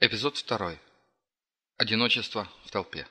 Эпизод 0.00 0.36
второй. 0.36 0.78
Одиночество 1.76 2.46
в 2.64 2.70
толпе. 2.70 3.04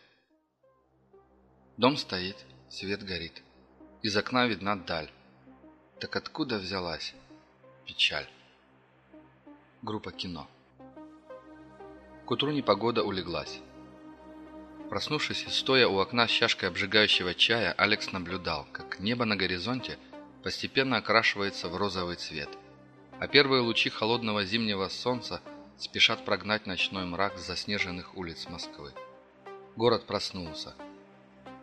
Дом 1.75 1.97
стоит, 1.97 2.37
свет 2.69 3.03
горит. 3.03 3.43
Из 4.03 4.15
окна 4.15 4.47
видна 4.47 4.77
даль. 4.77 5.09
Так 5.99 6.15
откуда 6.15 6.57
взялась 6.59 7.13
печаль? 7.85 8.29
Группа 9.81 10.13
кино. 10.13 10.49
К 12.25 12.31
утру 12.31 12.51
непогода 12.51 13.03
улеглась. 13.03 13.59
Проснувшись 14.89 15.43
и 15.43 15.49
стоя 15.49 15.89
у 15.89 15.99
окна 15.99 16.25
с 16.25 16.31
чашкой 16.31 16.69
обжигающего 16.69 17.33
чая, 17.33 17.73
Алекс 17.73 18.13
наблюдал, 18.13 18.65
как 18.71 19.01
небо 19.01 19.25
на 19.25 19.35
горизонте 19.35 19.99
постепенно 20.41 20.95
окрашивается 20.95 21.67
в 21.67 21.75
розовый 21.75 22.15
цвет, 22.15 22.49
а 23.19 23.27
первые 23.27 23.61
лучи 23.61 23.89
холодного 23.89 24.45
зимнего 24.45 24.87
солнца– 24.87 25.41
спешат 25.77 26.25
прогнать 26.25 26.65
ночной 26.65 27.05
мрак 27.05 27.37
с 27.37 27.45
заснеженных 27.45 28.17
улиц 28.17 28.47
Москвы. 28.49 28.91
Город 29.75 30.05
проснулся. 30.05 30.73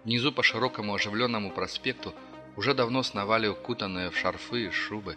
Внизу 0.05 0.31
по 0.31 0.43
широкому 0.43 0.95
оживленному 0.95 1.51
проспекту 1.51 2.15
уже 2.57 2.75
давно 2.75 3.03
сновали 3.03 3.49
укутанные 3.49 4.11
в 4.11 4.17
шарфы 4.17 4.67
и 4.67 4.71
шубы, 4.71 5.17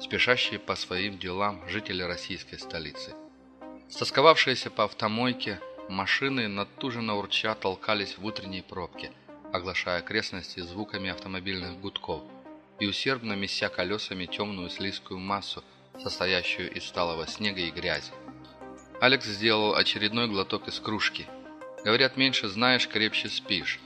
спешащие 0.00 0.58
по 0.58 0.74
своим 0.74 1.18
делам 1.18 1.62
жители 1.68 2.02
российской 2.02 2.56
столицы. 2.56 3.14
Стосковавшиеся 3.88 4.70
по 4.70 4.84
автомойке, 4.84 5.60
машины 5.88 6.48
натуженно 6.48 7.14
урча 7.14 7.54
толкались 7.54 8.18
в 8.18 8.24
утренней 8.26 8.62
пробке, 8.62 9.12
оглашая 9.52 10.00
окрестности 10.00 10.60
звуками 10.60 11.10
автомобильных 11.10 11.78
гудков 11.78 12.22
и 12.80 12.86
усердно 12.86 13.34
меся 13.34 13.68
колесами 13.68 14.26
темную 14.26 14.68
слизкую 14.70 15.20
массу, 15.20 15.62
состоящую 16.02 16.72
из 16.72 16.84
сталого 16.84 17.26
снега 17.26 17.60
и 17.60 17.70
грязи. 17.70 18.12
Алекс 19.00 19.26
сделал 19.26 19.74
очередной 19.74 20.26
глоток 20.28 20.68
из 20.68 20.80
кружки. 20.80 21.26
Говорят, 21.84 22.16
меньше 22.16 22.48
знаешь, 22.48 22.88
крепче 22.88 23.28
спишь. 23.28 23.78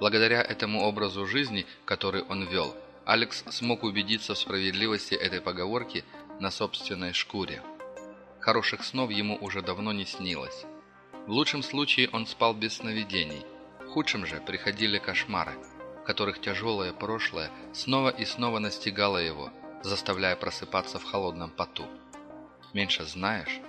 Благодаря 0.00 0.42
этому 0.42 0.82
образу 0.82 1.26
жизни, 1.26 1.66
который 1.84 2.22
он 2.22 2.44
вел, 2.44 2.74
Алекс 3.04 3.44
смог 3.50 3.82
убедиться 3.84 4.34
в 4.34 4.38
справедливости 4.38 5.14
этой 5.14 5.40
поговорки 5.40 6.04
на 6.40 6.50
собственной 6.50 7.12
шкуре. 7.12 7.62
Хороших 8.40 8.84
снов 8.84 9.10
ему 9.10 9.36
уже 9.40 9.62
давно 9.62 9.92
не 9.92 10.04
снилось. 10.04 10.64
В 11.26 11.30
лучшем 11.30 11.62
случае 11.62 12.08
он 12.12 12.26
спал 12.26 12.54
без 12.54 12.76
сновидений, 12.76 13.44
в 13.80 13.88
худшем 13.88 14.24
же 14.24 14.40
приходили 14.46 14.98
кошмары, 14.98 15.52
в 16.02 16.04
которых 16.04 16.40
тяжелое 16.40 16.92
прошлое 16.92 17.50
снова 17.74 18.08
и 18.08 18.24
снова 18.24 18.60
настигало 18.60 19.18
его– 19.18 19.50
заставляя 19.82 20.36
просыпаться 20.36 20.98
в 20.98 21.04
холодном 21.04 21.50
поту. 21.50 21.86
Меньше 22.72 23.04
знаешь? 23.04 23.60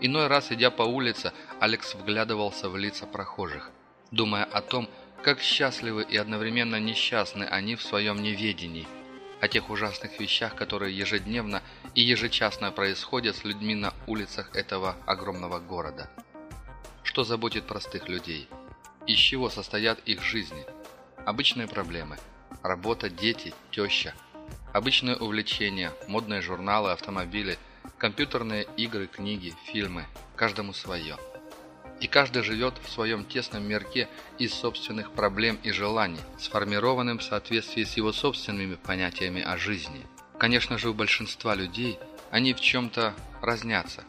Иной 0.00 0.26
раз, 0.26 0.52
идя 0.52 0.70
по 0.70 0.82
улице, 0.82 1.32
Алекс 1.58 1.94
вглядывался 1.94 2.68
в 2.68 2.76
лица 2.76 3.06
прохожих, 3.06 3.70
думая 4.10 4.44
о 4.44 4.60
том, 4.60 4.88
как 5.22 5.40
счастливы 5.40 6.02
и 6.02 6.16
одновременно 6.16 6.78
несчастны 6.78 7.44
они 7.44 7.76
в 7.76 7.82
своем 7.82 8.22
неведении, 8.22 8.86
о 9.40 9.48
тех 9.48 9.70
ужасных 9.70 10.20
вещах, 10.20 10.54
которые 10.54 10.96
ежедневно 10.96 11.62
и 11.94 12.02
ежечасно 12.02 12.70
происходят 12.70 13.36
с 13.36 13.44
людьми 13.44 13.74
на 13.74 13.94
улицах 14.06 14.54
этого 14.54 14.96
огромного 15.06 15.58
города. 15.58 16.10
Что 17.02 17.24
заботит 17.24 17.64
простых 17.64 18.08
людей? 18.08 18.48
Из 19.06 19.18
чего 19.18 19.48
состоят 19.48 19.98
их 20.00 20.22
жизни? 20.22 20.64
Обычные 21.24 21.68
проблемы. 21.68 22.18
Работа, 22.62 23.08
дети, 23.08 23.54
теща– 23.70 24.14
Обычные 24.76 25.16
увлечения, 25.16 25.90
модные 26.06 26.42
журналы, 26.42 26.90
автомобили, 26.92 27.58
компьютерные 27.96 28.66
игры, 28.76 29.06
книги, 29.06 29.54
фильмы. 29.64 30.04
Каждому 30.36 30.74
свое. 30.74 31.16
И 32.02 32.06
каждый 32.06 32.42
живет 32.42 32.74
в 32.84 32.90
своем 32.90 33.24
тесном 33.24 33.66
мирке 33.66 34.06
из 34.38 34.52
собственных 34.52 35.12
проблем 35.12 35.58
и 35.62 35.70
желаний, 35.70 36.20
сформированным 36.38 37.20
в 37.20 37.22
соответствии 37.22 37.84
с 37.84 37.96
его 37.96 38.12
собственными 38.12 38.74
понятиями 38.74 39.40
о 39.40 39.56
жизни. 39.56 40.04
Конечно 40.36 40.76
же, 40.76 40.90
у 40.90 40.92
большинства 40.92 41.54
людей 41.54 41.98
они 42.30 42.52
в 42.52 42.60
чем-то 42.60 43.14
разнятся. 43.40 44.04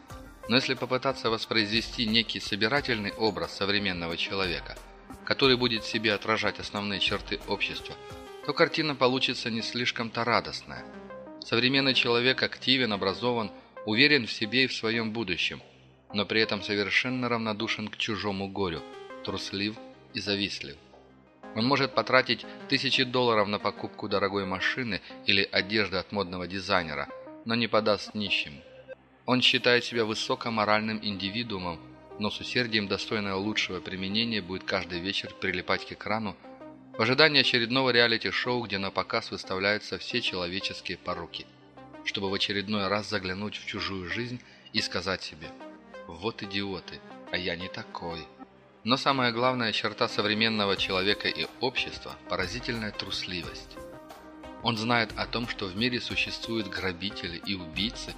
Но 0.50 0.56
если 0.56 0.74
попытаться 0.74 1.30
воспроизвести 1.30 2.04
некий 2.04 2.40
собирательный 2.40 3.12
образ 3.12 3.56
современного 3.56 4.18
человека, 4.18 4.76
который 5.24 5.56
будет 5.56 5.84
в 5.84 5.90
себе 5.90 6.12
отражать 6.12 6.60
основные 6.60 7.00
черты 7.00 7.40
общества– 7.46 7.94
то 8.48 8.54
картина 8.54 8.94
получится 8.94 9.50
не 9.50 9.60
слишком-то 9.60 10.24
радостная. 10.24 10.82
Современный 11.44 11.92
человек 11.92 12.42
активен, 12.42 12.94
образован, 12.94 13.50
уверен 13.84 14.26
в 14.26 14.32
себе 14.32 14.64
и 14.64 14.66
в 14.66 14.72
своем 14.72 15.12
будущем, 15.12 15.60
но 16.14 16.24
при 16.24 16.40
этом 16.40 16.62
совершенно 16.62 17.28
равнодушен 17.28 17.88
к 17.88 17.98
чужому 17.98 18.48
горю, 18.48 18.80
труслив 19.22 19.76
и 20.14 20.20
завистлив. 20.20 20.78
Он 21.56 21.66
может 21.66 21.94
потратить 21.94 22.46
тысячи 22.70 23.04
долларов 23.04 23.48
на 23.48 23.58
покупку 23.58 24.08
дорогой 24.08 24.46
машины 24.46 25.02
или 25.26 25.46
одежды 25.52 25.98
от 25.98 26.10
модного 26.10 26.46
дизайнера, 26.46 27.06
но 27.44 27.54
не 27.54 27.66
подаст 27.66 28.14
нищим. 28.14 28.62
Он 29.26 29.42
считает 29.42 29.84
себя 29.84 30.06
высокоморальным 30.06 31.00
индивидуумом, 31.02 31.78
но 32.18 32.30
с 32.30 32.40
усердием 32.40 32.88
достойного 32.88 33.36
лучшего 33.36 33.80
применения 33.80 34.40
будет 34.40 34.64
каждый 34.64 35.00
вечер 35.00 35.34
прилипать 35.38 35.86
к 35.86 35.92
экрану 35.92 36.34
в 36.98 37.02
ожидании 37.02 37.42
очередного 37.42 37.90
реалити-шоу, 37.90 38.62
где 38.64 38.78
на 38.78 38.90
показ 38.90 39.30
выставляются 39.30 39.98
все 39.98 40.20
человеческие 40.20 40.98
пороки, 40.98 41.46
чтобы 42.04 42.28
в 42.28 42.34
очередной 42.34 42.88
раз 42.88 43.08
заглянуть 43.08 43.56
в 43.56 43.64
чужую 43.66 44.10
жизнь 44.10 44.40
и 44.72 44.80
сказать 44.80 45.22
себе 45.22 45.46
«Вот 46.08 46.42
идиоты, 46.42 46.98
а 47.30 47.36
я 47.36 47.54
не 47.54 47.68
такой». 47.68 48.26
Но 48.82 48.96
самая 48.96 49.30
главная 49.30 49.70
черта 49.70 50.08
современного 50.08 50.76
человека 50.76 51.28
и 51.28 51.46
общества– 51.60 52.16
поразительная 52.28 52.90
трусливость. 52.90 53.76
Он 54.64 54.76
знает 54.76 55.12
о 55.16 55.26
том, 55.26 55.46
что 55.46 55.66
в 55.66 55.76
мире 55.76 56.00
существуют 56.00 56.66
грабители 56.66 57.40
и 57.46 57.54
убийцы, 57.54 58.12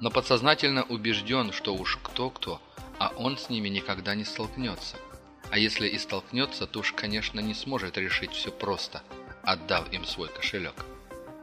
но 0.00 0.10
подсознательно 0.10 0.84
убежден, 0.84 1.52
что 1.52 1.74
уж 1.74 1.98
кто-кто, 2.02 2.62
а 2.98 3.12
он 3.14 3.36
с 3.36 3.50
ними 3.50 3.68
никогда 3.68 4.14
не 4.14 4.24
столкнется– 4.24 4.96
а 5.52 5.58
если 5.58 5.86
и 5.86 5.98
столкнется, 5.98 6.66
то 6.66 6.80
уж, 6.80 6.92
конечно, 6.92 7.38
не 7.38 7.52
сможет 7.52 7.98
решить 7.98 8.32
все 8.32 8.50
просто, 8.50 9.02
отдав 9.42 9.92
им 9.92 10.06
свой 10.06 10.30
кошелек. 10.30 10.86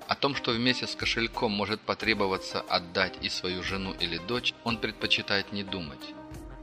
О 0.08 0.16
том, 0.16 0.34
что 0.34 0.50
вместе 0.50 0.88
с 0.88 0.96
кошельком 0.96 1.52
может 1.52 1.80
потребоваться 1.80 2.62
отдать 2.62 3.14
и 3.22 3.30
свою 3.30 3.62
жену 3.62 3.94
или 4.00 4.18
дочь, 4.18 4.56
он 4.64 4.80
предпочитает 4.80 5.54
не 5.54 5.62
думать. 5.62 6.16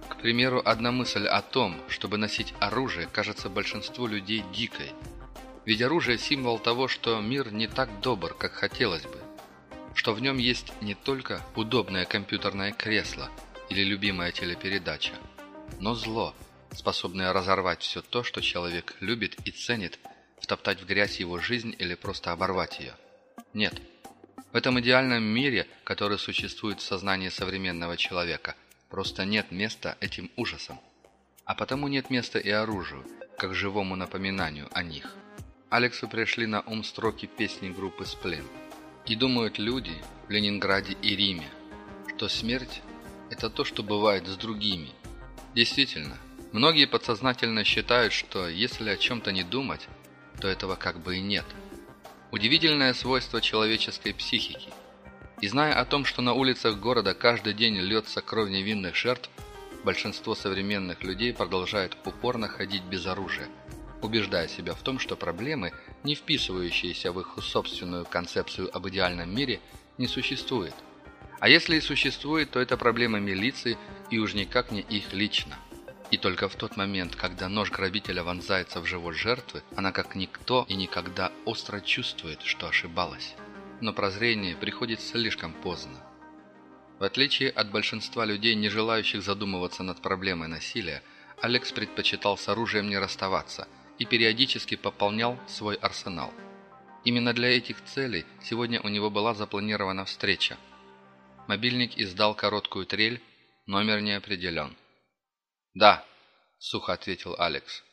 К 0.09 0.17
примеру, 0.17 0.61
одна 0.65 0.91
мысль 0.91 1.29
о 1.29 1.41
том, 1.41 1.77
чтобы 1.87 2.17
носить 2.17 2.53
оружие, 2.59 3.09
кажется 3.13 3.49
большинству 3.49 4.09
людей 4.09 4.43
дикой. 4.53 4.91
Ведь 5.65 5.83
оружие– 5.83 6.19
символ 6.19 6.59
того, 6.59 6.89
что 6.89 7.21
мир 7.21 7.53
не 7.53 7.69
так 7.69 8.01
добр, 8.01 8.35
как 8.35 8.55
хотелось 8.55 9.05
бы. 9.05 9.21
Что 9.95 10.15
в 10.15 10.21
нем 10.21 10.39
есть 10.39 10.73
не 10.81 10.97
только 10.97 11.47
удобное 11.55 12.07
компьютерное 12.07 12.73
кресло 12.73 13.31
или 13.69 13.85
любимая 13.85 14.33
телепередача, 14.33 15.15
но 15.79 15.95
зло– 15.95 16.35
способные 16.77 17.33
разорвать 17.33 17.83
все 17.83 18.03
то, 18.03 18.23
что 18.23 18.41
человек 18.41 18.95
любит 19.01 19.37
и 19.45 19.51
ценит, 19.51 19.99
втоптать 20.41 20.81
в 20.81 20.87
грязь 20.87 21.19
его 21.19 21.39
жизнь 21.39 21.75
или 21.79 21.95
просто 21.95 22.33
оборвать 22.33 22.79
ее. 22.79 22.95
Нет. 23.55 23.75
В 24.53 24.57
этом 24.57 24.79
идеальном 24.81 25.23
мире, 25.23 25.67
который 25.85 26.19
существует 26.19 26.81
в 26.81 26.85
сознании 26.85 27.31
современного 27.31 27.97
человека, 27.97 28.55
просто 28.91 29.25
нет 29.25 29.51
места 29.51 29.97
этим 30.01 30.31
ужасам. 30.37 30.81
А 31.45 31.55
потому 31.55 31.89
нет 31.89 32.11
места 32.11 32.39
и 32.39 32.51
оружию, 32.51 33.05
как 33.39 33.55
живому 33.55 33.97
напоминанию 33.97 34.69
о 34.73 34.83
них. 34.83 35.15
Алексу 35.71 36.09
пришли 36.09 36.47
на 36.47 36.61
ум 36.63 36.85
строки 36.85 37.27
песни 37.27 37.71
группы 37.71 38.07
«Сплин». 38.07 38.45
И 39.07 39.15
думают 39.15 39.59
люди 39.59 39.95
в 40.27 40.31
Ленинграде 40.31 40.97
и 41.03 41.15
Риме, 41.15 41.49
что 42.17 42.29
смерть– 42.29 42.83
это 43.31 43.51
то, 43.51 43.65
что 43.65 43.83
бывает 43.83 44.27
с 44.27 44.37
другими. 44.37 44.91
Действительно, 45.55 46.17
Многие 46.57 46.87
подсознательно 46.87 47.65
считают, 47.65 48.15
что 48.15 48.49
если 48.49 48.89
о 48.89 48.97
чем-то 48.97 49.31
не 49.31 49.43
думать, 49.43 49.89
то 50.41 50.49
этого 50.49 50.75
как 50.75 50.99
бы 51.03 51.19
и 51.19 51.21
нет. 51.21 51.45
Удивительное 52.33 52.95
свойство 52.95 53.43
человеческой 53.43 54.15
психики. 54.15 54.71
И 55.43 55.49
зная 55.49 55.75
о 55.75 55.85
том, 55.85 56.07
что 56.07 56.23
на 56.23 56.33
улицах 56.33 56.79
города 56.79 57.13
каждый 57.13 57.53
день 57.53 57.77
льется 57.77 58.23
кровь 58.23 58.49
невинных 58.49 58.97
жертв, 58.97 59.29
большинство 59.85 60.35
современных 60.35 61.03
людей 61.03 61.35
продолжает 61.35 61.95
упорно 62.07 62.49
ходить 62.49 62.85
без 62.85 63.05
оружия, 63.05 63.49
убеждая 64.01 64.49
себя 64.49 64.73
в 64.73 64.81
том, 64.81 64.99
что 64.99 65.15
проблемы, 65.15 65.75
не 66.05 66.15
вписывающиеся 66.15 67.13
в 67.13 67.21
их 67.21 67.37
собственную 67.43 68.07
концепцию 68.07 68.75
об 68.75 68.89
идеальном 68.89 69.29
мире, 69.29 69.61
не 69.99 70.09
существует. 70.09 70.75
А 71.39 71.51
если 71.51 71.77
и 71.77 71.83
существует, 71.83 72.51
то 72.51 72.61
это 72.61 72.79
проблема 72.79 73.21
милиции 73.21 73.77
и 74.11 74.17
уж 74.17 74.33
никак 74.33 74.73
не 74.73 74.81
их 74.81 75.13
лично. 75.13 75.59
И 76.11 76.19
только 76.19 76.49
в 76.49 76.55
тот 76.55 76.77
момент, 76.77 77.17
когда 77.17 77.49
нож 77.49 77.71
грабителя 77.71 78.23
вонзается 78.23 78.81
в 78.81 78.87
живот 78.87 79.15
жертвы, 79.15 79.63
она 79.75 79.91
как 79.91 80.15
никто 80.15 80.65
и 80.69 80.75
никогда 80.75 81.33
остро 81.45 81.81
чувствует, 81.81 82.43
что 82.43 82.69
ошибалась. 82.69 83.35
Но 83.81 83.93
прозрение 83.93 84.57
приходит 84.57 85.01
слишком 85.01 85.53
поздно. 85.53 85.99
В 86.99 87.05
отличие 87.05 87.51
от 87.51 87.71
большинства 87.71 88.25
людей, 88.25 88.55
не 88.55 88.69
желающих 88.69 89.23
задумываться 89.23 89.83
над 89.83 90.01
проблемой 90.01 90.49
насилия, 90.49 91.03
Алекс 91.43 91.71
предпочитал 91.73 92.39
с 92.39 92.49
оружием 92.49 92.89
не 92.89 92.97
расставаться 92.99 93.69
и 93.99 94.07
периодически 94.07 94.77
пополнял 94.77 95.39
свой 95.47 95.75
арсенал. 95.75 96.33
Именно 97.05 97.35
для 97.35 97.57
этих 97.57 97.85
целей 97.85 98.25
сегодня 98.43 98.81
у 98.81 98.89
него 98.89 99.11
была 99.11 99.35
запланирована 99.35 100.05
встреча. 100.05 100.57
Мобильник 101.47 101.99
издал 101.99 102.35
короткую 102.35 102.87
трель, 102.87 103.21
номер 103.67 104.01
не 104.01 104.13
определен. 104.13 104.75
«Да»,— 105.77 106.03
сухо 106.59 106.95
ответил 106.95 107.37
Алекс. 107.39 107.85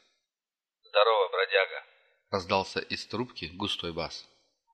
«Здорово, 0.83 1.29
бродяга»,— 1.29 1.83
раздался 2.31 2.79
из 2.79 3.05
трубки 3.05 3.51
густой 3.53 3.91
бас. 3.91 4.25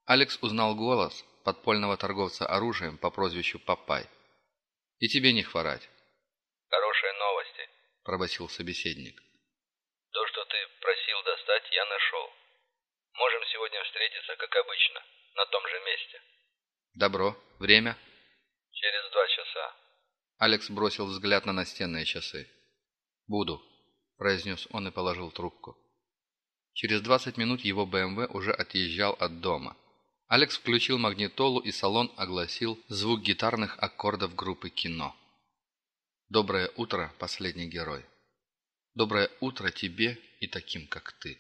Алекс 0.06 0.38
узнал 0.44 0.76
голос 0.76 1.26
подпольного 1.44 1.98
торговца 1.98 2.46
оружием 2.46 3.00
по 3.00 3.10
прозвищу 3.10 3.58
Папай. 3.58 4.06
И 5.00 5.08
тебе 5.08 5.34
не 5.34 5.42
хворать. 5.42 5.90
Хорошие 6.70 7.14
новости, 7.14 7.70
пробасил 8.04 8.48
собеседник. 8.48 9.20
То, 10.12 10.28
что 10.28 10.46
ты 10.46 10.58
просил 10.80 11.24
достать, 11.24 11.64
я 11.72 11.86
нашел. 11.86 12.30
Можем 13.14 13.42
сегодня 13.52 13.84
встретиться, 13.86 14.36
как 14.36 14.56
обычно, 14.56 15.02
на 15.34 15.46
том 15.48 15.68
же 15.68 15.80
месте. 15.80 16.22
Добро. 16.94 17.36
Время? 17.58 17.98
Через 18.72 19.12
два 19.12 19.28
часа. 19.30 19.76
Алекс 20.38 20.70
бросил 20.70 21.08
взгляд 21.08 21.48
на 21.48 21.54
настенные 21.54 22.06
часы. 22.06 22.48
«Буду»,— 23.30 23.62
произнес 24.18 24.68
он 24.72 24.88
и 24.88 24.92
положил 24.92 25.30
трубку. 25.30 25.78
Через 26.74 27.02
20 27.02 27.38
минут 27.38 27.62
его 27.62 27.86
БМВ 27.86 28.34
уже 28.34 28.52
отъезжал 28.52 29.14
от 29.20 29.40
дома. 29.40 29.78
Алекс 30.28 30.58
включил 30.58 30.98
магнитолу, 30.98 31.60
и 31.60 31.72
салон 31.72 32.12
огласил 32.18 32.80
звук 32.88 33.22
гитарных 33.22 33.78
аккордов 33.78 34.34
группы 34.34 34.72
«Кино». 34.72 35.16
«Доброе 36.30 36.72
утро, 36.76 37.14
последний 37.20 37.68
герой». 37.68 38.04
«Доброе 38.96 39.30
утро 39.42 39.70
тебе 39.70 40.18
и 40.40 40.48
таким, 40.48 40.88
как 40.88 41.12
ты». 41.20 41.38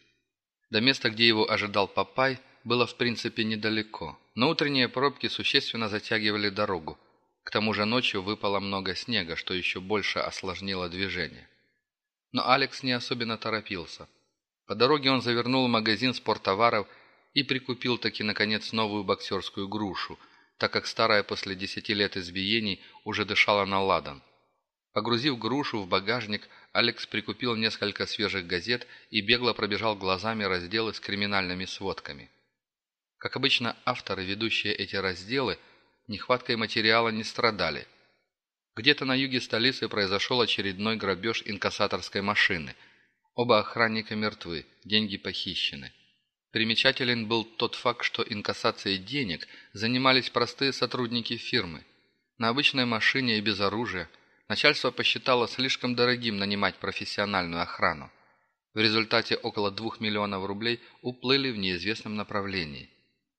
До 0.69 0.81
места, 0.81 1.09
где 1.09 1.27
его 1.27 1.49
ожидал 1.49 1.87
Папай, 1.87 2.39
было 2.63 2.85
в 2.85 2.95
принципе 2.97 3.43
недалеко, 3.43 4.19
но 4.35 4.49
утренние 4.49 4.89
пробки 4.89 5.25
существенно 5.27 5.89
затягивали 5.89 6.49
дорогу. 6.49 6.99
К 7.43 7.49
тому 7.49 7.73
же 7.73 7.85
ночью 7.85 8.21
выпало 8.21 8.59
много 8.59 8.93
снега, 8.93 9.35
что 9.35 9.55
еще 9.55 9.79
больше 9.79 10.19
осложнило 10.19 10.87
движение. 10.87 11.49
Но 12.31 12.49
Алекс 12.49 12.83
не 12.83 12.91
особенно 12.91 13.37
торопился. 13.37 14.07
По 14.65 14.75
дороге 14.75 15.09
он 15.11 15.21
завернул 15.21 15.65
в 15.67 15.69
магазин 15.69 16.13
спорттоваров 16.13 16.87
и 17.33 17.43
прикупил 17.43 17.97
таки, 17.97 18.23
наконец, 18.23 18.71
новую 18.71 19.03
боксерскую 19.03 19.67
грушу, 19.67 20.19
так 20.57 20.71
как 20.71 20.85
старая 20.85 21.23
после 21.23 21.55
десяти 21.55 21.93
лет 21.93 22.17
избиений 22.17 22.81
уже 23.03 23.25
дышала 23.25 23.65
на 23.65 23.81
ладан. 23.81 24.21
Погрузив 24.93 25.39
грушу 25.39 25.81
в 25.81 25.87
багажник, 25.87 26.47
Алекс 26.71 27.05
прикупил 27.07 27.55
несколько 27.55 28.05
свежих 28.05 28.45
газет 28.45 28.85
и 29.09 29.21
бегло 29.21 29.53
пробежал 29.53 29.95
глазами 29.95 30.43
разделы 30.43 30.93
с 30.93 30.99
криминальными 30.99 31.65
сводками. 31.65 32.29
Как 33.17 33.35
обычно, 33.35 33.75
авторы, 33.85 34.23
ведущие 34.23 34.73
эти 34.73 34.95
разделы, 34.95 35.57
нехваткой 36.07 36.55
материала 36.55 37.09
не 37.09 37.23
страдали. 37.23 37.87
Где-то 38.79 39.03
на 39.03 39.13
юге 39.13 39.41
столицы 39.41 39.89
произошел 39.89 40.39
очередной 40.39 40.95
грабеж 40.95 41.43
инкассаторской 41.45 42.21
машины. 42.21 42.77
Оба 43.35 43.59
охранника 43.59 44.15
мертвы, 44.15 44.65
деньги 44.85 45.17
похищены. 45.17 45.91
Примечателен 46.51 47.27
был 47.27 47.43
тот 47.43 47.75
факт, 47.75 48.05
что 48.05 48.23
инкассацией 48.23 48.97
денег 48.97 49.49
занимались 49.73 50.29
простые 50.29 50.71
сотрудники 50.71 51.35
фирмы. 51.35 51.83
На 52.37 52.47
обычной 52.47 52.85
машине 52.85 53.37
и 53.37 53.41
без 53.41 53.59
оружия 53.59 54.09
начальство 54.47 54.91
посчитало 54.91 55.49
слишком 55.49 55.93
дорогим 55.93 56.37
нанимать 56.37 56.75
профессиональную 56.75 57.61
охрану. 57.61 58.09
В 58.73 58.79
результате 58.79 59.35
около 59.35 59.71
2 59.71 59.97
миллионов 59.99 60.45
рублей 60.45 60.79
уплыли 61.01 61.51
в 61.51 61.57
неизвестном 61.57 62.15
направлении. 62.15 62.89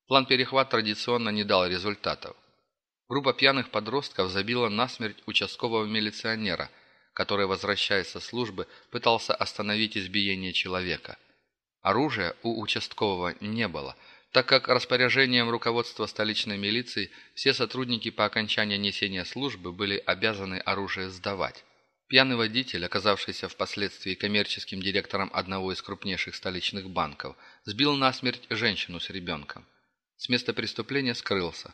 План 0.07 0.27
перехват 0.27 0.69
традиционно 0.69 1.31
не 1.31 1.45
дал 1.45 1.67
результатов. 1.67 2.37
Группа 3.11 3.35
пьяных 3.35 3.71
подростков 3.71 4.31
забила 4.31 4.71
насмерть 4.71 5.23
участкового 5.27 5.85
милиционера, 5.85 6.71
который, 7.13 7.45
возвращаясь 7.45 8.09
со 8.09 8.21
службы, 8.21 8.67
пытался 8.91 9.35
остановить 9.35 9.99
избиение 9.99 10.55
человека– 10.55 11.19
Оружия 11.83 12.37
у 12.43 12.61
участкового 12.61 13.35
не 13.41 13.67
было, 13.67 13.97
так 14.33 14.47
как 14.47 14.69
распоряжением 14.69 15.49
руководства 15.49 16.07
столичной 16.07 16.59
милиции 16.59 17.11
все 17.35 17.55
сотрудники 17.55 18.11
по 18.11 18.27
окончании 18.27 18.77
несения 18.77 19.25
службы 19.25 19.73
были 19.73 20.03
обязаны 20.05 20.57
оружие 20.57 21.09
сдавать. 21.09 21.65
Пьяный 22.09 22.37
водитель, 22.37 22.85
оказавшийся 22.85 23.49
впоследствии 23.49 24.15
коммерческим 24.15 24.83
директором 24.83 25.31
одного 25.33 25.73
из 25.73 25.81
крупнейших 25.81 26.35
столичных 26.35 26.91
банков, 26.91 27.37
сбил 27.65 27.95
насмерть 27.95 28.47
женщину 28.51 29.01
с 29.01 29.09
ребенком. 29.11 29.65
С 30.17 30.29
места 30.29 30.53
преступления 30.53 31.15
скрылся. 31.15 31.73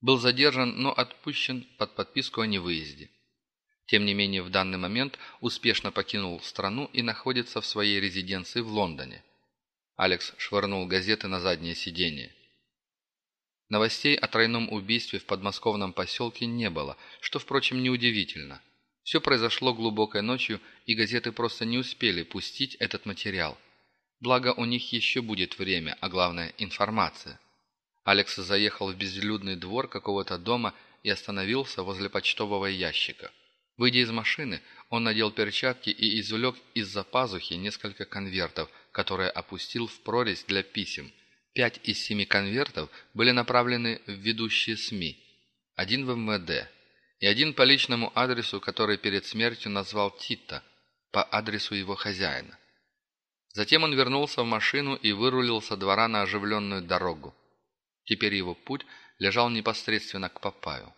Был 0.00 0.18
задержан, 0.18 0.80
но 0.80 0.92
отпущен 0.92 1.66
под 1.76 1.94
подписку 1.94 2.40
о 2.40 2.46
невыезде. 2.46 3.10
Тем 3.86 4.04
не 4.04 4.14
менее, 4.14 4.42
в 4.42 4.50
данный 4.50 4.78
момент 4.78 5.18
успешно 5.40 5.90
покинул 5.92 6.40
страну 6.40 6.88
и 6.92 7.02
находится 7.02 7.60
в 7.60 7.66
своей 7.66 8.00
резиденции 8.00 8.60
в 8.60 8.68
Лондоне. 8.68 9.22
Алекс 9.96 10.32
швырнул 10.38 10.86
газеты 10.86 11.28
на 11.28 11.40
заднее 11.40 11.74
сиденье. 11.74 12.32
Новостей 13.68 14.16
о 14.16 14.26
тройном 14.26 14.72
убийстве 14.72 15.18
в 15.18 15.26
подмосковном 15.26 15.92
поселке 15.92 16.46
не 16.46 16.70
было, 16.70 16.96
что, 17.20 17.38
впрочем, 17.38 17.82
неудивительно. 17.82 18.62
Все 19.02 19.20
произошло 19.20 19.74
глубокой 19.74 20.22
ночью, 20.22 20.60
и 20.86 20.94
газеты 20.94 21.32
просто 21.32 21.64
не 21.64 21.78
успели 21.78 22.22
пустить 22.22 22.76
этот 22.76 23.06
материал. 23.06 23.58
Благо, 24.20 24.54
у 24.56 24.64
них 24.64 24.92
еще 24.92 25.20
будет 25.20 25.58
время, 25.58 25.96
а 26.00 26.08
главное– 26.08 26.54
информация. 26.58 27.40
Алекс 28.10 28.36
заехал 28.36 28.90
в 28.90 28.96
безлюдный 28.96 29.56
двор 29.56 29.88
какого-то 29.88 30.38
дома 30.38 30.74
и 31.02 31.10
остановился 31.10 31.82
возле 31.82 32.08
почтового 32.08 32.66
ящика. 32.66 33.30
Выйдя 33.76 34.00
из 34.00 34.10
машины, 34.10 34.60
он 34.90 35.04
надел 35.04 35.30
перчатки 35.30 35.90
и 35.90 36.20
извлек 36.20 36.56
из-за 36.74 37.04
пазухи 37.04 37.54
несколько 37.54 38.04
конвертов– 38.04 38.68
которое 38.92 39.30
опустил 39.30 39.86
в 39.86 40.00
прорезь 40.00 40.44
для 40.44 40.62
писем. 40.62 41.12
Пять 41.52 41.80
из 41.82 42.02
семи 42.02 42.24
конвертов 42.24 42.90
были 43.14 43.30
направлены 43.32 44.00
в 44.06 44.10
ведущие 44.12 44.76
СМИ, 44.76 45.18
один 45.74 46.06
в 46.06 46.16
МВД 46.16 46.68
и 47.18 47.26
один 47.26 47.54
по 47.54 47.62
личному 47.62 48.12
адресу, 48.14 48.60
который 48.60 48.96
перед 48.98 49.26
смертью 49.26 49.70
назвал 49.72 50.10
Тита, 50.10 50.62
по 51.10 51.22
адресу 51.22 51.74
его 51.74 51.96
хозяина. 51.96 52.56
Затем 53.52 53.82
он 53.82 53.94
вернулся 53.94 54.42
в 54.42 54.46
машину 54.46 54.94
и 54.94 55.12
вырулил 55.12 55.60
со 55.60 55.76
двора 55.76 56.06
на 56.06 56.22
оживленную 56.22 56.82
дорогу. 56.82 57.34
Теперь 58.10 58.34
его 58.34 58.56
путь 58.56 58.84
лежал 59.20 59.50
непосредственно 59.50 60.28
к 60.28 60.40
Папаю. 60.40 60.92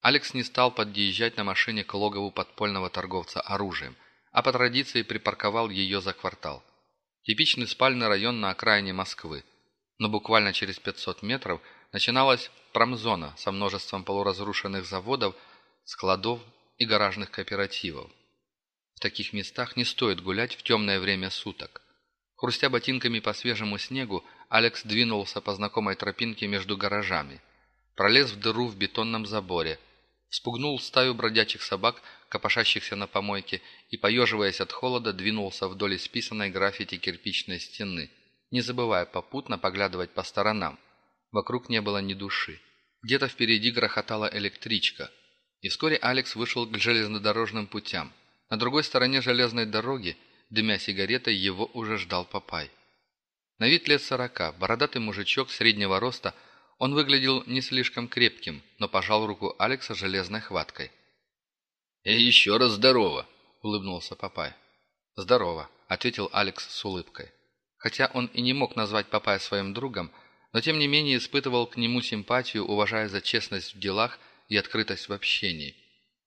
Алекс 0.00 0.32
не 0.32 0.42
стал 0.42 0.72
подъезжать 0.72 1.36
на 1.36 1.44
машине 1.44 1.84
к 1.84 1.92
логову 1.92 2.30
подпольного 2.30 2.88
торговца 2.88 3.42
оружием, 3.42 3.94
а 4.32 4.42
по 4.42 4.50
традиции 4.50 5.02
припарковал 5.02 5.68
ее 5.68 6.00
за 6.00 6.14
квартал. 6.14 6.64
Типичный 7.24 7.66
спальный 7.66 8.08
район 8.08 8.40
на 8.40 8.48
окраине 8.48 8.94
Москвы. 8.94 9.44
Но 9.98 10.08
буквально 10.08 10.54
через 10.54 10.78
500 10.78 11.22
метров 11.22 11.60
начиналась 11.92 12.50
промзона 12.72 13.34
со 13.36 13.52
множеством 13.52 14.02
полуразрушенных 14.02 14.86
заводов, 14.86 15.34
складов 15.84 16.40
и 16.78 16.86
гаражных 16.86 17.30
кооперативов. 17.30 18.10
В 18.94 19.00
таких 19.00 19.34
местах 19.34 19.76
не 19.76 19.84
стоит 19.84 20.22
гулять 20.22 20.54
в 20.54 20.62
темное 20.62 21.00
время 21.00 21.28
суток. 21.28 21.82
Хрустя 22.40 22.70
ботинками 22.70 23.20
по 23.20 23.34
свежему 23.34 23.76
снегу, 23.76 24.24
Алекс 24.48 24.82
двинулся 24.82 25.42
по 25.42 25.54
знакомой 25.54 25.94
тропинке 25.94 26.46
между 26.46 26.74
гаражами. 26.74 27.42
Пролез 27.96 28.30
в 28.30 28.40
дыру 28.40 28.66
в 28.66 28.76
бетонном 28.78 29.26
заборе. 29.26 29.78
Спугнул 30.30 30.80
стаю 30.80 31.12
бродячих 31.12 31.60
собак, 31.62 32.00
копошащихся 32.30 32.96
на 32.96 33.06
помойке, 33.06 33.60
и, 33.90 33.98
поеживаясь 33.98 34.62
от 34.62 34.72
холода, 34.72 35.12
двинулся 35.12 35.68
вдоль 35.68 35.96
исписанной 35.96 36.48
граффити 36.48 36.96
кирпичной 36.96 37.60
стены, 37.60 38.10
не 38.50 38.62
забывая 38.62 39.04
попутно 39.04 39.58
поглядывать 39.58 40.14
по 40.14 40.22
сторонам. 40.22 40.78
Вокруг 41.32 41.68
не 41.68 41.82
было 41.82 41.98
ни 41.98 42.14
души. 42.14 42.58
Где-то 43.02 43.28
впереди 43.28 43.70
грохотала 43.70 44.30
электричка. 44.32 45.10
И 45.60 45.68
вскоре 45.68 45.98
Алекс 45.98 46.34
вышел 46.34 46.66
к 46.66 46.78
железнодорожным 46.78 47.66
путям. 47.66 48.14
На 48.48 48.56
другой 48.56 48.82
стороне 48.82 49.20
железной 49.20 49.66
дороги, 49.66 50.16
дымя 50.50 50.78
сигаретой, 50.78 51.34
его 51.34 51.70
уже 51.74 51.96
ждал 51.96 52.24
Папай. 52.24 52.70
На 53.58 53.68
вид 53.68 53.88
лет 53.88 54.02
сорока, 54.02 54.52
бородатый 54.52 54.98
мужичок 54.98 55.50
среднего 55.50 56.00
роста, 56.00 56.34
он 56.78 56.94
выглядел 56.94 57.44
не 57.46 57.60
слишком 57.60 58.08
крепким, 58.08 58.62
но 58.78 58.88
пожал 58.88 59.26
руку 59.26 59.54
Алекса 59.58 59.94
железной 59.94 60.40
хваткой. 60.40 60.90
«И 62.04 62.12
еще 62.12 62.56
раз 62.56 62.72
здорово!»— 62.72 63.26
улыбнулся 63.62 64.16
Папай. 64.16 64.54
«Здорово»,— 65.16 65.68
ответил 65.88 66.30
Алекс 66.32 66.66
с 66.66 66.84
улыбкой. 66.84 67.30
Хотя 67.76 68.10
он 68.14 68.26
и 68.26 68.40
не 68.40 68.52
мог 68.52 68.76
назвать 68.76 69.08
Папая 69.08 69.38
своим 69.38 69.74
другом, 69.74 70.10
но 70.52 70.60
тем 70.60 70.78
не 70.78 70.86
менее 70.86 71.18
испытывал 71.18 71.66
к 71.66 71.76
нему 71.76 72.00
симпатию, 72.00 72.64
уважая 72.64 73.08
за 73.08 73.20
честность 73.20 73.74
в 73.74 73.78
делах 73.78 74.18
и 74.48 74.56
открытость 74.56 75.08
в 75.08 75.12
общении. 75.12 75.76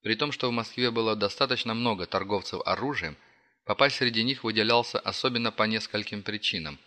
При 0.01 0.15
том, 0.15 0.32
что 0.32 0.50
в 0.50 0.51
Москве 0.51 0.92
было 0.92 1.15
достаточно 1.15 1.74
много 1.74 2.06
торговцев 2.06 2.62
оружием, 2.65 3.18
Папай 3.65 3.89
среди 3.91 4.24
них 4.24 4.43
выделялся 4.43 5.00
особенно 5.00 5.51
по 5.51 5.63
нескольким 5.63 6.22
причинам. 6.22 6.79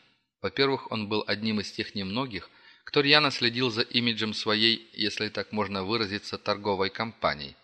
Во-первых, 0.42 0.92
он 0.92 1.08
был 1.08 1.24
одним 1.26 1.60
из 1.60 1.72
тех 1.72 1.94
немногих, 1.94 2.50
кто 2.84 3.00
рьяно 3.00 3.30
следил 3.30 3.70
за 3.70 3.82
имиджем 3.82 4.34
своей, 4.34 4.88
если 4.92 5.28
так 5.28 5.52
можно 5.52 5.84
выразиться, 5.84 6.38
торговой 6.38 6.90
компании. 6.90 7.56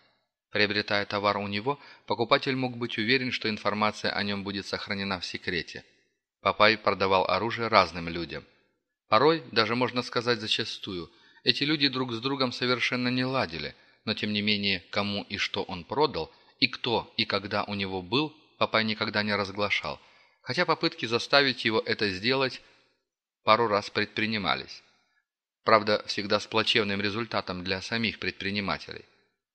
Приобретая 0.51 1.05
товар 1.05 1.37
у 1.37 1.47
него, 1.47 1.79
покупатель 2.05 2.55
мог 2.55 2.77
быть 2.77 2.97
уверен, 2.97 3.31
что 3.31 3.49
информация 3.49 4.11
о 4.11 4.23
нем 4.23 4.43
будет 4.43 4.65
сохранена 4.65 5.19
в 5.19 5.25
секрете. 5.25 5.85
Папай 6.41 6.77
продавал 6.77 7.25
оружие 7.25 7.69
разным 7.69 8.09
людям. 8.09 8.43
Порой, 9.07 9.43
даже 9.51 9.75
можно 9.75 10.01
сказать 10.01 10.39
зачастую, 10.39 11.09
эти 11.43 11.63
люди 11.63 11.87
друг 11.87 12.11
с 12.13 12.19
другом 12.19 12.51
совершенно 12.51 13.07
не 13.09 13.25
ладили, 13.25 13.75
но 14.05 14.13
тем 14.13 14.33
не 14.33 14.41
менее, 14.41 14.83
кому 14.89 15.23
и 15.23 15.37
что 15.37 15.63
он 15.63 15.83
продал, 15.83 16.31
и 16.59 16.67
кто 16.67 17.13
и 17.15 17.25
когда 17.25 17.63
у 17.63 17.75
него 17.75 18.01
был, 18.01 18.35
Папай 18.63 18.85
никогда 18.85 19.23
не 19.23 19.35
разглашал, 19.35 19.99
хотя 20.41 20.65
попытки 20.65 21.05
заставить 21.05 21.65
его 21.65 21.83
это 21.85 22.09
сделать 22.11 22.61
пару 23.43 23.67
раз 23.67 23.89
предпринимались. 23.89 24.81
Правда, 25.65 26.01
всегда 26.07 26.39
с 26.39 26.47
плачевным 26.47 27.01
результатом 27.01 27.65
для 27.65 27.81
самих 27.81 28.19
предпринимателей. 28.19 29.03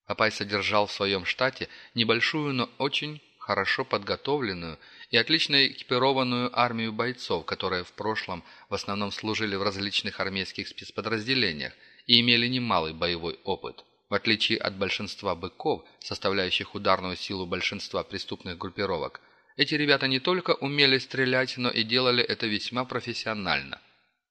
Папай 0.07 0.31
содержал 0.31 0.87
в 0.87 0.93
своем 0.93 1.25
штате 1.25 1.71
небольшую, 1.95 2.53
но 2.53 2.69
очень 2.77 3.23
хорошо 3.39 3.87
подготовленную 3.87 4.79
и 5.11 5.17
отлично 5.17 5.69
экипированную 5.69 6.51
армию 6.53 6.93
бойцов, 6.93 7.47
которые 7.47 7.85
в 7.85 7.93
прошлом 7.95 8.45
в 8.69 8.75
основном 8.75 9.11
служили 9.11 9.57
в 9.57 9.63
различных 9.63 10.21
армейских 10.21 10.69
спецподразделениях 10.69 11.73
и 12.05 12.21
имели 12.21 12.47
немалый 12.47 12.93
боевой 12.93 13.41
опыт. 13.45 13.83
В 14.09 14.15
отличие 14.15 14.59
от 14.59 14.75
большинства 14.77 15.35
быков, 15.35 15.85
составляющих 16.01 16.75
ударную 16.75 17.17
силу 17.17 17.45
большинства 17.45 18.03
преступных 18.03 18.57
группировок, 18.57 19.21
эти 19.57 19.75
ребята 19.75 20.09
не 20.09 20.19
только 20.19 20.53
умели 20.53 20.99
стрелять, 20.99 21.59
но 21.59 21.71
и 21.71 21.83
делали 21.83 22.25
это 22.25 22.47
весьма 22.47 22.85
профессионально. 22.85 23.81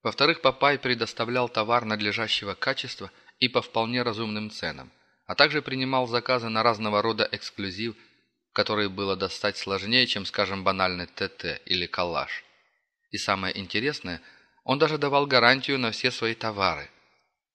Во-вторых, 0.01 0.41
Папай 0.41 0.79
предоставлял 0.79 1.47
товар 1.47 1.85
надлежащего 1.85 2.55
качества 2.55 3.11
и 3.39 3.49
по 3.49 3.61
вполне 3.61 4.01
разумным 4.01 4.49
ценам, 4.49 4.91
а 5.25 5.35
также 5.35 5.61
принимал 5.61 6.07
заказы 6.07 6.49
на 6.49 6.63
разного 6.63 7.01
рода 7.03 7.27
эксклюзив, 7.31 7.95
которые 8.53 8.89
было 8.89 9.15
достать 9.15 9.57
сложнее, 9.57 10.07
чем, 10.07 10.25
скажем, 10.25 10.63
банальный 10.63 11.05
ТТ 11.05 11.61
или 11.65 11.85
калаш. 11.85 12.43
И 13.11 13.17
самое 13.17 13.55
интересное, 13.55 14.21
он 14.63 14.79
даже 14.79 14.97
давал 14.97 15.27
гарантию 15.27 15.77
на 15.77 15.91
все 15.91 16.09
свои 16.09 16.33
товары. 16.33 16.89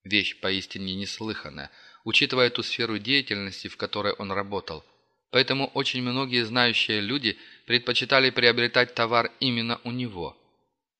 Вещь 0.04 0.38
поистине 0.38 0.94
неслыханная– 0.94 1.72
учитывая 2.04 2.50
ту 2.50 2.62
сферу 2.62 2.98
деятельности, 2.98 3.68
в 3.68 3.76
которой 3.76 4.12
он 4.14 4.32
работал. 4.32 4.84
Поэтому 5.30 5.68
очень 5.68 6.02
многие 6.02 6.44
знающие 6.44 7.00
люди 7.00 7.38
предпочитали 7.66 8.30
приобретать 8.30 8.94
товар 8.94 9.30
именно 9.40 9.80
у 9.84 9.90
него. 9.90 10.36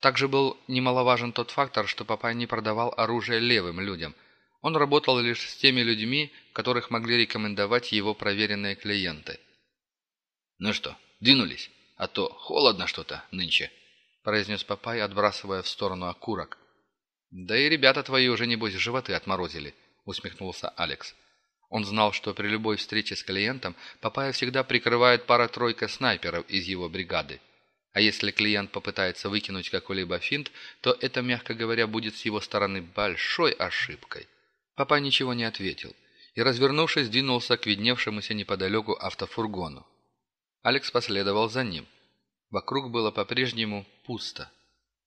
Также 0.01 0.27
был 0.27 0.57
немаловажен 0.69 1.33
тот 1.33 1.51
фактор, 1.51 1.87
что 1.87 2.05
Папай 2.05 2.35
не 2.35 2.47
продавал 2.47 2.95
оружие 2.97 3.41
левым 3.41 3.81
людям. 3.81 4.15
Он 4.61 4.77
работал 4.77 5.19
лишь 5.19 5.51
с 5.51 5.57
теми 5.57 5.81
людьми, 5.81 6.33
которых 6.53 6.91
могли 6.91 7.19
рекомендовать 7.19 7.93
его 7.93 8.15
проверенные 8.15 8.75
клиенты. 8.75 9.39
«Ну 10.59 10.73
что, 10.73 10.97
двинулись? 11.21 11.71
А 11.97 12.09
то 12.09 12.29
холодно 12.31 12.87
что-то 12.87 13.25
нынче»,– 13.33 13.71
произнес 14.23 14.65
Папай, 14.65 15.01
отбрасывая 15.01 15.63
в 15.63 15.69
сторону 15.69 16.07
окурок. 16.07 16.59
«Да 17.31 17.59
и 17.59 17.69
ребята 17.69 18.03
твои 18.03 18.29
уже, 18.29 18.47
небось, 18.47 18.75
животы 18.75 19.15
отморозили»,– 19.15 19.75
усмехнулся 20.05 20.69
Алекс. 20.71 21.15
Он 21.69 21.85
знал, 21.85 22.13
что 22.13 22.35
при 22.35 22.49
любой 22.49 22.77
встрече 22.77 23.17
с 23.17 23.23
клиентом 23.23 23.75
Папая 24.01 24.33
всегда 24.33 24.63
прикрывает 24.63 25.25
пара-тройка 25.27 25.89
снайперов 25.89 26.49
из 26.49 26.67
его 26.67 26.89
бригады. 26.89 27.41
А 27.95 28.01
если 28.01 28.31
клиент 28.31 28.73
попытается 28.73 29.29
выкинуть 29.29 29.71
какой-либо 29.71 30.19
финт, 30.19 30.51
то 30.81 30.97
это, 31.01 31.23
мягко 31.23 31.55
говоря, 31.55 31.87
будет 31.87 32.17
с 32.17 32.25
его 32.25 32.41
стороны 32.41 32.83
большой 32.83 33.53
ошибкой. 33.53 34.29
Папа 34.75 35.01
ничего 35.01 35.35
не 35.35 35.45
ответил 35.45 35.95
и, 36.35 36.43
развернувшись, 36.43 37.09
двинулся 37.09 37.57
к 37.57 37.67
видневшемуся 37.67 38.35
неподалеку 38.35 38.93
автофургону. 38.93 39.87
Алекс 40.63 40.91
последовал 40.91 41.51
за 41.51 41.65
ним. 41.65 41.87
Вокруг 42.51 42.91
было 42.91 43.11
по-прежнему 43.11 43.87
пусто. 44.05 44.51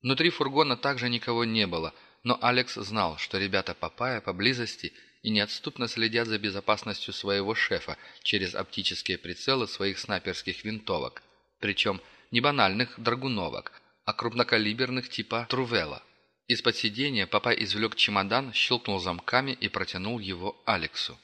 Внутри 0.01 0.29
фургона 0.29 0.77
также 0.77 1.09
никого 1.09 1.45
не 1.45 1.67
было– 1.67 1.93
но 2.25 2.39
Алекс 2.41 2.73
знал, 2.73 3.17
что 3.19 3.37
ребята 3.37 3.75
Папая 3.75 4.19
поблизости 4.19 4.91
и 5.21 5.29
неотступно 5.29 5.87
следят 5.87 6.27
за 6.27 6.39
безопасностью 6.39 7.13
своего 7.13 7.53
шефа 7.53 7.97
через 8.23 8.55
оптические 8.55 9.19
прицелы 9.19 9.67
своих 9.67 9.99
снайперских 9.99 10.65
винтовок. 10.65 11.21
Причем 11.59 12.01
не 12.31 12.41
банальных 12.41 12.99
драгуновок, 12.99 13.71
а 14.05 14.13
крупнокалиберных 14.13 15.07
типа 15.07 15.45
Трувела. 15.49 16.01
Из-под 16.47 16.75
сидения 16.75 17.27
Папай 17.27 17.63
извлек 17.63 17.95
чемодан, 17.95 18.53
щелкнул 18.53 18.99
замками 18.99 19.51
и 19.51 19.69
протянул 19.69 20.17
его 20.17 20.59
Алексу. 20.65 21.19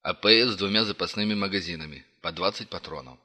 АПС 0.00 0.52
с 0.52 0.56
двумя 0.56 0.84
запасными 0.84 1.34
магазинами, 1.34 2.06
по 2.22 2.32
20 2.32 2.70
патронов. 2.70 3.18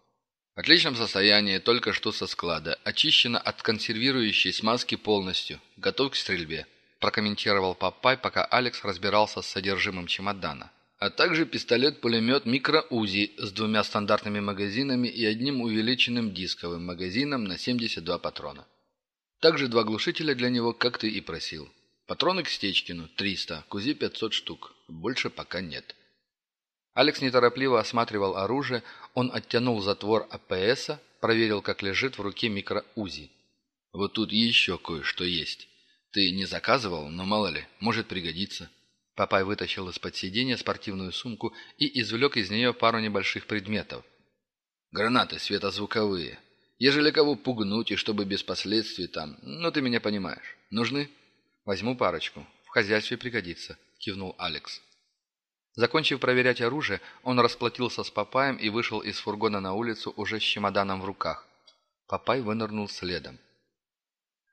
Отличном 0.57 0.95
состоянии, 0.95 1.59
только 1.59 1.93
что 1.93 2.11
со 2.11 2.25
склада, 2.25 2.79
очищено 2.83 3.37
от 3.37 3.61
консервирующей 3.61 4.51
смазки 4.51 4.95
полностью, 4.95 5.61
готов 5.77 6.13
к 6.13 6.15
стрельбе», 6.15 6.65
прокомментировал 6.99 7.75
Папай, 7.75 8.17
пока 8.17 8.43
Алекс 8.43 8.83
разбирался 8.83 9.43
с 9.43 9.47
содержимым 9.47 10.07
чемодана. 10.07 10.71
А 10.97 11.11
также 11.11 11.45
пистолет-пулемет 11.45 12.47
микро-УЗИ 12.47 13.35
с 13.37 13.51
двумя 13.51 13.83
стандартными 13.83 14.39
магазинами 14.39 15.07
и 15.07 15.23
одним 15.25 15.61
увеличенным 15.61 16.33
дисковым 16.33 16.87
магазином 16.87 17.43
на 17.43 17.59
72 17.59 18.17
патрона. 18.17 18.65
Также 19.39 19.67
два 19.67 19.83
глушителя 19.83 20.33
для 20.33 20.49
него, 20.49 20.73
как 20.73 20.97
ты 20.97 21.07
и 21.07 21.21
просил. 21.21 21.69
Патроны 22.07 22.41
к 22.41 22.49
Стечкину 22.49 23.09
300, 23.09 23.65
КУЗИ 23.69 23.93
500 23.93 24.33
штук. 24.33 24.73
Больше 24.87 25.29
пока 25.29 25.61
нет. 25.61 25.95
Алекс 26.97 27.21
неторопливо 27.21 27.79
осматривал 27.79 28.37
оружие, 28.37 28.81
он 29.13 29.29
оттянул 29.31 29.79
затвор 29.81 30.27
АПСа, 30.31 30.99
проверил, 31.21 31.61
как 31.61 31.83
лежит 31.83 32.17
в 32.17 32.21
руке 32.23 32.49
микроузи. 32.49 33.29
«Вот 33.93 34.13
тут 34.13 34.31
еще 34.31 34.79
кое-что 34.79 35.23
есть. 35.23 35.67
Ты 36.11 36.31
не 36.31 36.45
заказывал, 36.45 37.07
но 37.09 37.23
мало 37.23 37.49
ли, 37.49 37.67
может 37.79 38.07
пригодиться». 38.07 38.71
Папай 39.15 39.43
вытащил 39.43 39.87
из-под 39.89 40.15
сиденья 40.15 40.57
спортивную 40.57 41.11
сумку 41.11 41.53
и 41.77 42.01
извлек 42.01 42.35
из 42.35 42.49
нее 42.49 42.73
пару 42.73 42.99
небольших 42.99 43.45
предметов. 43.45 44.03
«Гранаты 44.89 45.37
светозвуковые. 45.37 46.39
Ежели 46.79 47.11
кого 47.11 47.35
пугнуть, 47.35 47.91
и 47.91 47.95
чтобы 47.95 48.25
без 48.25 48.41
последствий 48.41 49.05
там, 49.05 49.37
ну 49.43 49.71
ты 49.71 49.81
меня 49.81 50.01
понимаешь. 50.01 50.57
Нужны?» 50.71 51.11
«Возьму 51.63 51.95
парочку. 51.95 52.47
В 52.65 52.69
хозяйстве 52.69 53.17
пригодится»,— 53.17 53.77
кивнул 53.99 54.33
Алекс. 54.39 54.81
Закончив 55.77 56.19
проверять 56.19 56.60
оружие, 56.60 57.01
он 57.22 57.39
расплатился 57.39 58.03
с 58.03 58.10
Папаем 58.10 58.55
и 58.55 58.69
вышел 58.69 59.00
из 59.00 59.19
фургона 59.19 59.60
на 59.60 59.74
улицу 59.75 60.12
уже 60.17 60.39
с 60.39 60.43
чемоданом 60.43 61.01
в 61.01 61.05
руках. 61.05 61.48
Папай 62.07 62.41
вынырнул 62.41 62.89
следом. 62.89 63.38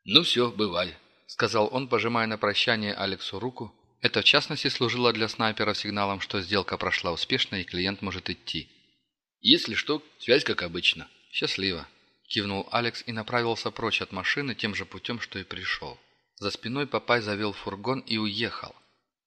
«Ну 0.05 0.23
все, 0.23 0.51
бывай»,— 0.51 0.95
сказал 1.27 1.71
он, 1.73 1.89
пожимая 1.89 2.27
на 2.27 2.37
прощание 2.37 2.93
Алексу 2.93 3.39
руку. 3.41 3.75
Это 4.03 4.21
в 4.21 4.25
частности 4.25 4.69
служило 4.69 5.15
для 5.15 5.29
снайперов 5.29 5.79
сигналом, 5.79 6.21
что 6.21 6.43
сделка 6.43 6.77
прошла 6.77 7.11
успешно 7.11 7.57
и 7.57 7.65
клиент 7.65 8.03
может 8.03 8.29
идти. 8.29 8.69
«Если 9.41 9.73
что, 9.73 10.03
связь 10.19 10.45
как 10.45 10.63
обычно. 10.63 11.09
Счастливо»,— 11.33 11.89
кивнул 12.29 12.69
Алекс 12.71 13.03
и 13.07 13.13
направился 13.13 13.71
прочь 13.71 14.03
от 14.03 14.13
машины 14.13 14.55
тем 14.55 14.75
же 14.75 14.85
путем, 14.85 15.19
что 15.21 15.39
и 15.39 15.45
пришел. 15.45 15.99
За 16.37 16.51
спиной 16.51 16.87
Папай 16.87 17.23
завел 17.23 17.55
фургон 17.55 18.01
и 18.01 18.19
уехал. 18.19 18.75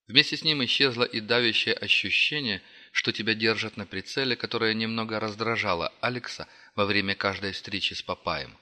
Вместе 0.07 0.37
с 0.37 0.43
ним 0.43 0.63
исчезло 0.63 1.03
и 1.03 1.19
давящее 1.19 1.75
ощущение, 1.75 2.61
что 2.93 3.11
тебя 3.11 3.33
держат 3.33 3.75
на 3.75 3.85
прицеле, 3.85 4.37
которое 4.37 4.73
немного 4.73 5.19
раздражало 5.19 5.93
Алекса 5.99 6.47
во 6.75 6.85
время 6.85 7.13
каждой 7.13 7.51
встречи 7.51 7.93
с 7.93 8.01
Папаем. 8.01 8.57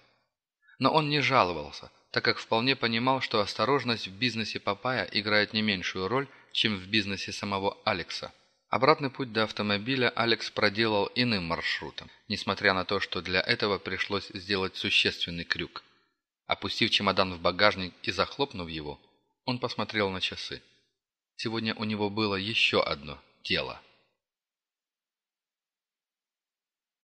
Но 0.79 0.91
он 0.91 1.09
не 1.09 1.21
жаловался, 1.21 1.91
так 2.11 2.25
как 2.25 2.39
вполне 2.39 2.75
понимал, 2.75 3.21
что 3.21 3.41
осторожность 3.41 4.07
в 4.07 4.17
бизнесе 4.17 4.59
Папая 4.59 5.07
играет 5.11 5.53
не 5.53 5.61
меньшую 5.61 6.07
роль, 6.07 6.27
чем 6.51 6.77
в 6.77 6.87
бизнесе 6.87 7.31
самого 7.31 7.77
Алекса. 7.85 8.33
Обратный 8.69 9.11
путь 9.11 9.31
до 9.31 9.43
автомобиля 9.43 10.09
Алекс 10.09 10.49
проделал 10.49 11.11
иным 11.13 11.45
маршрутом, 11.45 12.09
несмотря 12.27 12.73
на 12.73 12.85
то, 12.85 12.99
что 12.99 13.21
для 13.21 13.39
этого 13.39 13.77
пришлось 13.77 14.29
сделать 14.33 14.75
существенный 14.75 15.43
крюк. 15.43 15.83
Опустив 16.47 16.89
чемодан 16.89 17.33
в 17.33 17.39
багажник 17.39 17.93
и 18.01 18.11
захлопнув 18.11 18.67
его, 18.67 18.99
он 19.45 19.59
посмотрел 19.59 20.09
на 20.09 20.19
часы. 20.19 20.61
Сегодня 21.37 21.73
у 21.75 21.83
него 21.83 22.09
было 22.09 22.35
еще 22.35 22.81
одно 22.81 23.17
дело– 23.43 23.79